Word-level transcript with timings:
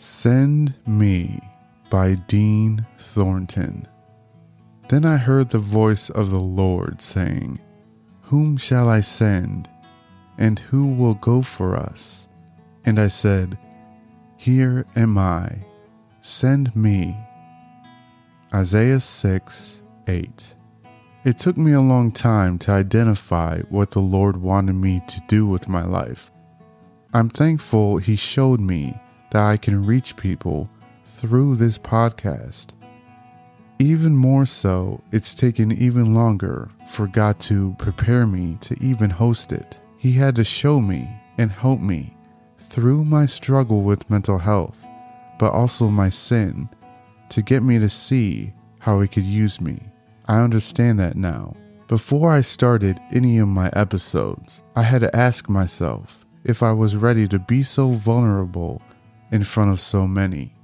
Send 0.00 0.74
Me 0.86 1.40
by 1.90 2.14
Dean 2.14 2.86
Thornton. 2.98 3.88
Then 4.88 5.04
I 5.04 5.16
heard 5.16 5.50
the 5.50 5.58
voice 5.58 6.08
of 6.08 6.30
the 6.30 6.38
Lord 6.38 7.02
saying, 7.02 7.58
Whom 8.22 8.56
shall 8.58 8.88
I 8.88 9.00
send? 9.00 9.68
And 10.38 10.60
who 10.60 10.92
will 10.92 11.14
go 11.14 11.42
for 11.42 11.74
us? 11.74 12.28
And 12.84 13.00
I 13.00 13.08
said, 13.08 13.58
Here 14.36 14.86
am 14.94 15.18
I. 15.18 15.66
Send 16.20 16.76
me. 16.76 17.16
Isaiah 18.54 19.00
6 19.00 19.82
8. 20.06 20.54
It 21.24 21.38
took 21.38 21.56
me 21.56 21.72
a 21.72 21.80
long 21.80 22.12
time 22.12 22.56
to 22.60 22.70
identify 22.70 23.62
what 23.62 23.90
the 23.90 23.98
Lord 23.98 24.36
wanted 24.36 24.74
me 24.74 25.02
to 25.08 25.20
do 25.26 25.44
with 25.44 25.66
my 25.66 25.84
life. 25.84 26.30
I'm 27.12 27.28
thankful 27.28 27.98
He 27.98 28.14
showed 28.14 28.60
me 28.60 28.94
that 29.30 29.42
I 29.42 29.56
can 29.56 29.84
reach 29.84 30.16
people 30.16 30.68
through 31.04 31.56
this 31.56 31.78
podcast. 31.78 32.74
Even 33.78 34.16
more 34.16 34.46
so, 34.46 35.00
it's 35.12 35.34
taken 35.34 35.70
even 35.72 36.14
longer 36.14 36.68
for 36.88 37.06
God 37.06 37.38
to 37.40 37.74
prepare 37.78 38.26
me 38.26 38.58
to 38.62 38.76
even 38.82 39.10
host 39.10 39.52
it. 39.52 39.78
He 39.98 40.12
had 40.12 40.34
to 40.36 40.44
show 40.44 40.80
me 40.80 41.08
and 41.38 41.50
help 41.52 41.80
me 41.80 42.16
through 42.58 43.04
my 43.04 43.26
struggle 43.26 43.82
with 43.82 44.10
mental 44.10 44.38
health, 44.38 44.84
but 45.38 45.52
also 45.52 45.88
my 45.88 46.08
sin, 46.08 46.68
to 47.30 47.42
get 47.42 47.62
me 47.62 47.78
to 47.78 47.88
see 47.88 48.52
how 48.80 49.00
He 49.00 49.08
could 49.08 49.24
use 49.24 49.60
me. 49.60 49.80
I 50.26 50.40
understand 50.40 50.98
that 50.98 51.16
now. 51.16 51.56
Before 51.86 52.30
I 52.30 52.42
started 52.42 53.00
any 53.12 53.38
of 53.38 53.48
my 53.48 53.70
episodes, 53.74 54.62
I 54.76 54.82
had 54.82 55.00
to 55.00 55.16
ask 55.16 55.48
myself 55.48 56.26
if 56.44 56.62
I 56.62 56.72
was 56.72 56.96
ready 56.96 57.26
to 57.28 57.38
be 57.38 57.62
so 57.62 57.90
vulnerable 57.92 58.82
in 59.30 59.44
front 59.44 59.70
of 59.70 59.80
so 59.80 60.06
many. 60.06 60.54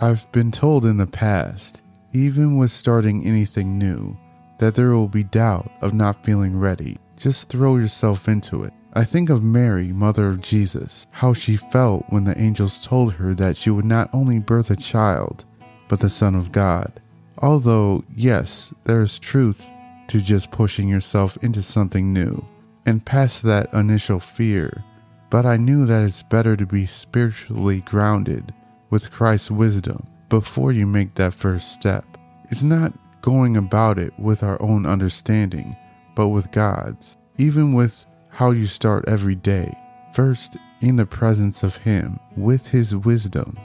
I've 0.00 0.30
been 0.32 0.52
told 0.52 0.84
in 0.84 0.96
the 0.96 1.06
past, 1.06 1.82
even 2.12 2.56
with 2.56 2.70
starting 2.70 3.26
anything 3.26 3.78
new, 3.78 4.16
that 4.58 4.74
there 4.74 4.90
will 4.90 5.08
be 5.08 5.24
doubt 5.24 5.70
of 5.80 5.94
not 5.94 6.24
feeling 6.24 6.58
ready. 6.58 6.98
Just 7.16 7.48
throw 7.48 7.76
yourself 7.76 8.28
into 8.28 8.64
it. 8.64 8.72
I 8.94 9.04
think 9.04 9.28
of 9.30 9.42
Mary, 9.42 9.92
mother 9.92 10.28
of 10.28 10.40
Jesus, 10.40 11.06
how 11.10 11.32
she 11.32 11.56
felt 11.56 12.04
when 12.08 12.24
the 12.24 12.38
angels 12.40 12.84
told 12.84 13.14
her 13.14 13.34
that 13.34 13.56
she 13.56 13.70
would 13.70 13.84
not 13.84 14.08
only 14.12 14.38
birth 14.38 14.70
a 14.70 14.76
child, 14.76 15.44
but 15.88 16.00
the 16.00 16.08
Son 16.08 16.34
of 16.34 16.52
God. 16.52 17.00
Although, 17.38 18.04
yes, 18.14 18.72
there 18.84 19.02
is 19.02 19.18
truth 19.18 19.66
to 20.08 20.20
just 20.20 20.50
pushing 20.50 20.88
yourself 20.88 21.36
into 21.42 21.62
something 21.62 22.12
new 22.12 22.44
and 22.86 23.04
past 23.04 23.42
that 23.42 23.72
initial 23.74 24.18
fear, 24.18 24.82
but 25.30 25.44
I 25.44 25.56
knew 25.56 25.86
that 25.86 26.04
it's 26.04 26.22
better 26.22 26.56
to 26.56 26.66
be 26.66 26.86
spiritually 26.86 27.80
grounded 27.80 28.54
with 28.90 29.10
Christ's 29.10 29.50
wisdom 29.50 30.06
before 30.28 30.72
you 30.72 30.86
make 30.86 31.14
that 31.14 31.34
first 31.34 31.72
step. 31.72 32.04
It's 32.50 32.62
not 32.62 32.92
going 33.22 33.56
about 33.56 33.98
it 33.98 34.18
with 34.18 34.42
our 34.42 34.60
own 34.62 34.86
understanding, 34.86 35.76
but 36.14 36.28
with 36.28 36.50
God's, 36.50 37.16
even 37.36 37.72
with 37.72 38.06
how 38.28 38.50
you 38.52 38.66
start 38.66 39.06
every 39.08 39.34
day. 39.34 39.76
First, 40.12 40.56
in 40.80 40.96
the 40.96 41.06
presence 41.06 41.62
of 41.62 41.76
Him, 41.78 42.18
with 42.36 42.68
His 42.68 42.94
wisdom 42.94 43.58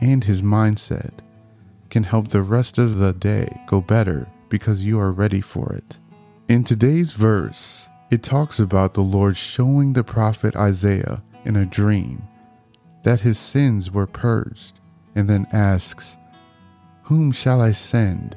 and 0.00 0.24
His 0.24 0.42
mindset 0.42 1.12
can 1.88 2.04
help 2.04 2.28
the 2.28 2.42
rest 2.42 2.78
of 2.78 2.98
the 2.98 3.12
day 3.12 3.48
go 3.66 3.80
better 3.80 4.28
because 4.48 4.84
you 4.84 4.98
are 4.98 5.12
ready 5.12 5.40
for 5.40 5.72
it. 5.72 5.98
In 6.48 6.64
today's 6.64 7.12
verse, 7.12 7.88
it 8.10 8.22
talks 8.22 8.58
about 8.58 8.94
the 8.94 9.02
Lord 9.02 9.36
showing 9.36 9.92
the 9.92 10.04
prophet 10.04 10.56
Isaiah 10.56 11.22
in 11.44 11.56
a 11.56 11.66
dream 11.66 12.26
that 13.04 13.20
his 13.20 13.38
sins 13.38 13.90
were 13.90 14.06
purged, 14.06 14.80
and 15.14 15.28
then 15.28 15.46
asks, 15.52 16.16
Whom 17.04 17.32
shall 17.32 17.60
I 17.60 17.72
send, 17.72 18.36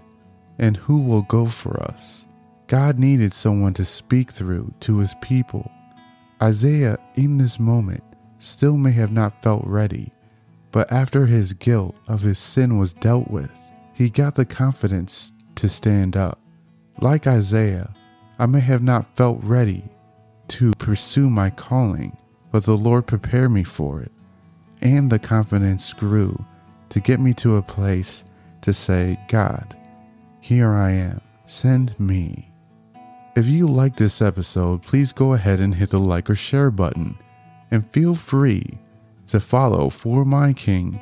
and 0.59 0.77
who 0.77 1.01
will 1.01 1.23
go 1.23 1.47
for 1.47 1.81
us? 1.83 2.27
God 2.67 2.99
needed 2.99 3.33
someone 3.33 3.73
to 3.73 3.85
speak 3.85 4.31
through 4.31 4.73
to 4.81 4.99
his 4.99 5.15
people. 5.21 5.69
Isaiah, 6.41 6.97
in 7.15 7.37
this 7.37 7.59
moment, 7.59 8.03
still 8.39 8.77
may 8.77 8.91
have 8.91 9.11
not 9.11 9.41
felt 9.43 9.65
ready 9.65 10.11
but 10.71 10.91
after 10.91 11.25
his 11.25 11.53
guilt 11.53 11.95
of 12.07 12.21
his 12.21 12.39
sin 12.39 12.77
was 12.77 12.93
dealt 12.93 13.29
with, 13.29 13.51
he 13.93 14.09
got 14.09 14.35
the 14.35 14.45
confidence 14.45 15.33
to 15.55 15.67
stand 15.67 16.15
up. 16.15 16.39
Like 17.01 17.27
Isaiah, 17.27 17.93
I 18.41 18.47
may 18.47 18.59
have 18.61 18.81
not 18.81 19.15
felt 19.15 19.37
ready 19.43 19.83
to 20.47 20.71
pursue 20.79 21.29
my 21.29 21.51
calling, 21.51 22.17
but 22.51 22.63
the 22.63 22.75
Lord 22.75 23.05
prepared 23.05 23.51
me 23.51 23.63
for 23.63 24.01
it, 24.01 24.11
and 24.81 25.11
the 25.11 25.19
confidence 25.19 25.93
grew 25.93 26.43
to 26.89 26.99
get 26.99 27.19
me 27.19 27.35
to 27.35 27.57
a 27.57 27.61
place 27.61 28.25
to 28.61 28.73
say, 28.73 29.19
God, 29.27 29.77
here 30.39 30.71
I 30.71 30.89
am, 30.89 31.21
send 31.45 31.99
me. 31.99 32.51
If 33.35 33.45
you 33.45 33.67
like 33.67 33.97
this 33.97 34.23
episode, 34.23 34.81
please 34.81 35.13
go 35.13 35.33
ahead 35.33 35.59
and 35.59 35.75
hit 35.75 35.91
the 35.91 35.99
like 35.99 36.27
or 36.27 36.33
share 36.33 36.71
button, 36.71 37.19
and 37.69 37.87
feel 37.91 38.15
free 38.15 38.79
to 39.27 39.39
follow 39.39 39.89
For 39.89 40.25
My 40.25 40.51
King, 40.53 40.99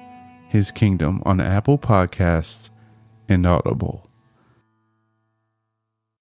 His 0.50 0.72
Kingdom 0.74 1.24
on 1.26 1.40
Apple 1.40 1.78
Podcasts 1.78 2.70
and 3.30 3.48
Audible. 3.48 4.09